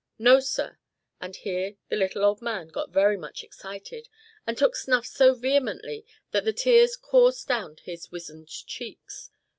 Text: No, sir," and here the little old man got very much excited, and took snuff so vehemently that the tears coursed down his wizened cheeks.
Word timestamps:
No, 0.17 0.39
sir," 0.39 0.79
and 1.19 1.35
here 1.35 1.75
the 1.89 1.95
little 1.95 2.25
old 2.25 2.41
man 2.41 2.69
got 2.69 2.89
very 2.89 3.17
much 3.17 3.43
excited, 3.43 4.09
and 4.47 4.57
took 4.57 4.75
snuff 4.75 5.05
so 5.05 5.35
vehemently 5.35 6.07
that 6.31 6.43
the 6.43 6.53
tears 6.53 6.97
coursed 6.97 7.47
down 7.47 7.77
his 7.83 8.11
wizened 8.11 8.47
cheeks. 8.49 9.29